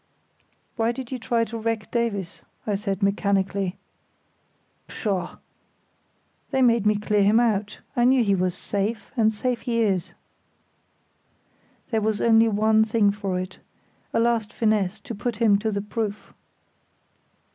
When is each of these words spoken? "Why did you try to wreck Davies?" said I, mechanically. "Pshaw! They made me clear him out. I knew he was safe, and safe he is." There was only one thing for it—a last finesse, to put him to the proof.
"Why 0.77 0.91
did 0.91 1.11
you 1.11 1.19
try 1.19 1.43
to 1.43 1.59
wreck 1.59 1.91
Davies?" 1.91 2.41
said 2.73 2.97
I, 3.03 3.05
mechanically. 3.05 3.77
"Pshaw! 4.87 5.37
They 6.49 6.63
made 6.63 6.87
me 6.87 6.95
clear 6.95 7.21
him 7.21 7.39
out. 7.39 7.81
I 7.95 8.05
knew 8.05 8.23
he 8.23 8.33
was 8.33 8.55
safe, 8.55 9.11
and 9.15 9.31
safe 9.31 9.61
he 9.61 9.83
is." 9.83 10.13
There 11.91 12.01
was 12.01 12.19
only 12.19 12.47
one 12.47 12.83
thing 12.83 13.11
for 13.11 13.39
it—a 13.39 14.19
last 14.19 14.51
finesse, 14.53 14.99
to 15.01 15.13
put 15.13 15.37
him 15.37 15.59
to 15.59 15.69
the 15.71 15.81
proof. 15.83 16.33